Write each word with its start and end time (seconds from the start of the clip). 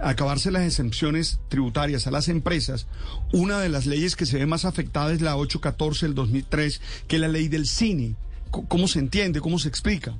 acabarse 0.00 0.50
las 0.50 0.62
exenciones 0.62 1.40
tributarias 1.48 2.06
a 2.06 2.10
las 2.10 2.28
empresas, 2.28 2.86
una 3.32 3.60
de 3.60 3.68
las 3.68 3.86
leyes 3.86 4.16
que 4.16 4.26
se 4.26 4.38
ve 4.38 4.46
más 4.46 4.64
afectada 4.64 5.12
es 5.12 5.20
la 5.20 5.36
814 5.36 6.06
del 6.06 6.14
2003, 6.14 6.80
que 7.06 7.16
es 7.16 7.20
la 7.20 7.28
ley 7.28 7.48
del 7.48 7.66
cine. 7.66 8.16
¿Cómo 8.50 8.88
se 8.88 8.98
entiende? 8.98 9.40
¿Cómo 9.40 9.58
se 9.58 9.68
explica? 9.68 10.14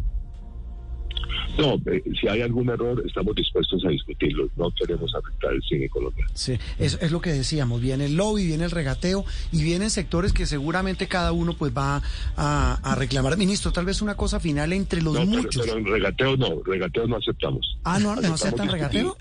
No, 1.58 1.74
eh, 1.92 2.02
si 2.20 2.28
hay 2.28 2.42
algún 2.42 2.68
error, 2.68 3.02
estamos 3.04 3.34
dispuestos 3.34 3.84
a 3.84 3.88
discutirlo. 3.88 4.48
No 4.56 4.70
queremos 4.70 5.12
afectar 5.14 5.52
el 5.52 5.62
cine 5.62 5.88
colombiano. 5.88 6.30
Sí, 6.34 6.56
es, 6.79 6.98
es 7.00 7.10
lo 7.10 7.20
que 7.20 7.32
decíamos. 7.32 7.80
Viene 7.80 8.06
el 8.06 8.16
lobby, 8.16 8.46
viene 8.46 8.64
el 8.64 8.70
regateo 8.70 9.24
y 9.50 9.64
vienen 9.64 9.90
sectores 9.90 10.32
que 10.32 10.46
seguramente 10.46 11.08
cada 11.08 11.32
uno 11.32 11.54
pues 11.54 11.76
va 11.76 12.00
a, 12.36 12.95
reclamar. 12.96 13.36
Ministro, 13.36 13.72
tal 13.72 13.86
vez 13.86 14.02
una 14.02 14.16
cosa 14.16 14.38
final 14.38 14.72
entre 14.72 15.02
los 15.02 15.26
muchos. 15.26 15.66
Pero, 15.66 15.79
en 15.79 15.86
regateo 15.86 16.36
no, 16.36 16.62
regateo 16.64 17.08
no 17.08 17.16
aceptamos. 17.16 17.79
Ah, 17.82 17.98
no, 17.98 18.14
no 18.14 18.34
aceptan 18.34 18.68
regateo. 18.68 19.16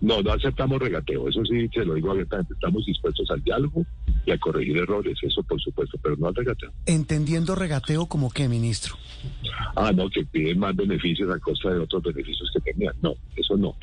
No, 0.00 0.22
no 0.22 0.32
aceptamos 0.32 0.78
regateo, 0.78 1.28
eso 1.28 1.44
sí 1.44 1.68
te 1.68 1.84
lo 1.84 1.94
digo 1.94 2.10
abiertamente, 2.10 2.54
estamos 2.54 2.86
dispuestos 2.86 3.30
al 3.30 3.42
diálogo 3.42 3.84
y 4.24 4.30
a 4.30 4.38
corregir 4.38 4.78
errores, 4.78 5.18
eso 5.22 5.42
por 5.42 5.60
supuesto, 5.60 5.98
pero 6.02 6.16
no 6.16 6.28
al 6.28 6.34
regateo. 6.34 6.72
Entendiendo 6.86 7.54
regateo 7.54 8.06
como 8.06 8.30
qué, 8.30 8.48
ministro. 8.48 8.94
Ah, 9.76 9.92
no, 9.92 10.08
que 10.08 10.24
piden 10.24 10.58
más 10.58 10.74
beneficios 10.74 11.30
a 11.30 11.38
costa 11.38 11.70
de 11.70 11.80
otros 11.80 12.02
beneficios 12.02 12.50
que 12.54 12.72
tenían, 12.72 12.94
no, 13.02 13.14
eso 13.36 13.56
no. 13.58 13.76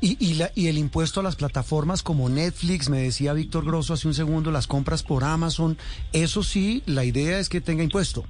Y, 0.00 0.16
y, 0.24 0.34
la, 0.34 0.50
y 0.54 0.66
el 0.66 0.76
impuesto 0.76 1.20
a 1.20 1.22
las 1.22 1.36
plataformas 1.36 2.02
como 2.02 2.28
Netflix, 2.28 2.90
me 2.90 2.98
decía 2.98 3.32
Víctor 3.32 3.64
Grosso 3.64 3.94
hace 3.94 4.06
un 4.06 4.14
segundo, 4.14 4.50
las 4.50 4.66
compras 4.66 5.02
por 5.02 5.24
Amazon, 5.24 5.78
eso 6.12 6.42
sí, 6.42 6.82
la 6.86 7.04
idea 7.04 7.38
es 7.38 7.48
que 7.48 7.62
tenga 7.62 7.82
impuesto. 7.82 8.24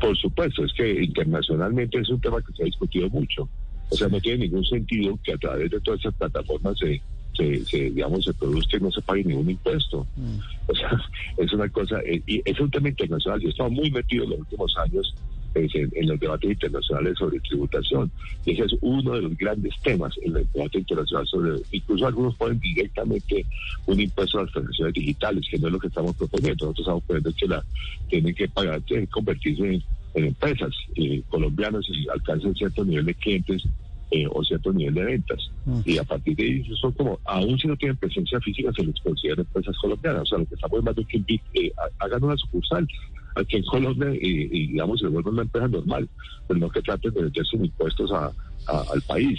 Por 0.00 0.16
supuesto, 0.16 0.64
es 0.64 0.72
que 0.74 1.02
internacionalmente 1.02 1.98
es 1.98 2.08
un 2.08 2.20
tema 2.20 2.40
que 2.42 2.52
se 2.52 2.62
ha 2.62 2.66
discutido 2.66 3.08
mucho. 3.10 3.48
O 3.94 3.96
sea, 3.96 4.08
no 4.08 4.20
tiene 4.20 4.46
ningún 4.46 4.64
sentido 4.64 5.16
que 5.22 5.34
a 5.34 5.38
través 5.38 5.70
de 5.70 5.78
todas 5.78 6.00
esas 6.00 6.14
plataformas 6.14 6.76
se, 6.76 7.00
se, 7.36 7.90
digamos, 7.90 8.24
se 8.24 8.34
produzca 8.34 8.76
y 8.76 8.80
no 8.80 8.90
se 8.90 9.00
pague 9.02 9.22
ningún 9.22 9.50
impuesto. 9.50 10.04
Mm. 10.16 10.38
O 10.66 10.74
sea, 10.74 11.00
es 11.36 11.52
una 11.52 11.68
cosa, 11.68 12.00
eh, 12.00 12.20
y 12.26 12.42
es 12.44 12.58
un 12.58 12.72
tema 12.72 12.88
internacional. 12.88 13.40
Yo 13.40 13.46
he 13.46 13.50
estado 13.52 13.70
muy 13.70 13.88
metido 13.92 14.24
en 14.24 14.30
los 14.30 14.40
últimos 14.40 14.76
años 14.78 15.14
pues, 15.52 15.70
en, 15.76 16.08
los 16.08 16.18
debates 16.18 16.50
internacionales 16.50 17.16
sobre 17.16 17.38
tributación. 17.38 18.10
Y 18.44 18.54
ese 18.54 18.64
es 18.64 18.74
uno 18.80 19.12
de 19.12 19.22
los 19.22 19.36
grandes 19.36 19.72
temas 19.84 20.12
en 20.22 20.36
el 20.36 20.48
debate 20.52 20.78
internacional 20.78 21.24
sobre, 21.28 21.62
incluso 21.70 22.08
algunos 22.08 22.34
ponen 22.34 22.58
directamente 22.58 23.46
un 23.86 24.00
impuesto 24.00 24.40
a 24.40 24.42
las 24.42 24.52
transacciones 24.52 24.94
digitales, 24.94 25.46
que 25.48 25.58
no 25.60 25.68
es 25.68 25.72
lo 25.74 25.78
que 25.78 25.86
estamos 25.86 26.16
proponiendo. 26.16 26.66
Nosotros 26.66 26.84
estamos 26.84 27.04
proponiendo 27.04 27.38
que 27.38 27.46
la 27.46 27.64
tienen 28.08 28.34
que 28.34 28.48
pagar, 28.48 28.80
tienen 28.80 29.06
que 29.06 29.12
convertirse 29.12 29.74
en, 29.74 29.84
empresas 30.14 30.70
eh, 30.96 31.22
colombianas 31.28 31.84
y 31.88 32.08
alcancen 32.08 32.54
cierto 32.54 32.84
nivel 32.84 33.06
de 33.06 33.14
clientes 33.14 33.64
eh, 34.10 34.26
o 34.30 34.44
cierto 34.44 34.72
nivel 34.72 34.94
de 34.94 35.04
ventas. 35.04 35.50
Y 35.84 35.98
a 35.98 36.04
partir 36.04 36.36
de 36.36 36.44
ahí 36.44 36.64
son 36.80 36.92
como, 36.92 37.18
aún 37.24 37.58
si 37.58 37.66
no 37.66 37.76
tienen 37.76 37.96
presencia 37.96 38.38
física, 38.40 38.70
se 38.72 38.84
les 38.84 39.00
considera 39.00 39.40
empresas 39.40 39.76
colombianas. 39.78 40.22
O 40.22 40.26
sea, 40.26 40.38
lo 40.38 40.46
que 40.46 40.54
estamos 40.54 40.78
demandando 40.78 41.02
es 41.02 41.24
que 41.24 41.40
eh, 41.54 41.72
hagan 41.98 42.22
una 42.22 42.36
sucursal 42.36 42.86
aquí 43.34 43.56
en 43.56 43.64
Colombia 43.64 44.10
y, 44.14 44.68
digamos, 44.68 45.00
se 45.00 45.08
vuelvan 45.08 45.34
una 45.34 45.42
empresa 45.42 45.68
normal, 45.68 46.08
pero 46.46 46.60
no 46.60 46.70
que 46.70 46.82
traten 46.82 47.12
de 47.12 47.22
meterse 47.22 47.56
impuestos 47.56 48.12
a, 48.12 48.30
al 48.66 49.02
país. 49.02 49.32